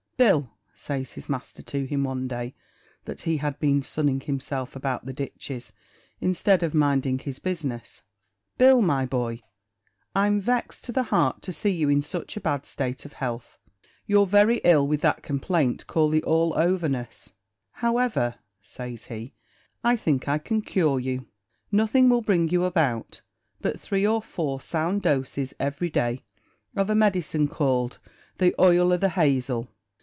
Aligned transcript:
"Bill," 0.17 0.51
says 0.75 1.13
his 1.13 1.29
master 1.29 1.63
to 1.63 1.85
him 1.85 2.03
one 2.03 2.27
day 2.27 2.53
that 3.05 3.21
he 3.21 3.37
had 3.37 3.57
been 3.59 3.81
sunning 3.81 4.19
himself 4.19 4.75
about 4.75 5.07
the 5.07 5.13
ditches, 5.13 5.73
instead 6.19 6.61
of 6.61 6.75
minding 6.75 7.17
his 7.17 7.39
business, 7.39 8.03
"Bill, 8.59 8.83
my 8.83 9.03
boy, 9.07 9.41
I'm 10.13 10.39
vexed 10.39 10.83
to 10.83 10.91
the 10.91 11.01
heart 11.05 11.41
to 11.41 11.51
see 11.51 11.71
you 11.71 11.89
in 11.89 12.03
such 12.03 12.37
a 12.37 12.39
bad 12.39 12.67
state 12.67 13.03
of 13.03 13.13
health. 13.13 13.57
You're 14.05 14.27
very 14.27 14.57
ill 14.57 14.85
with 14.87 15.01
that 15.01 15.23
complaint 15.23 15.87
called 15.87 16.13
an 16.13 16.21
All 16.21 16.53
overness; 16.53 17.33
however," 17.71 18.35
says 18.61 19.05
he, 19.05 19.33
"I 19.83 19.95
think 19.95 20.27
I 20.27 20.37
can 20.37 20.61
cure 20.61 20.99
you. 20.99 21.25
Nothing 21.71 22.09
will 22.09 22.21
bring 22.21 22.47
you 22.49 22.65
about 22.65 23.21
but 23.59 23.79
three 23.79 24.05
or 24.05 24.21
four 24.21 24.61
sound 24.61 25.01
doses 25.01 25.55
every 25.59 25.89
day 25.89 26.21
of 26.75 26.91
a 26.91 26.95
medicine 26.95 27.47
called 27.47 27.97
'the 28.37 28.53
oil 28.61 28.93
o' 28.93 28.97
the 28.97 29.09
hazel.' 29.09 29.67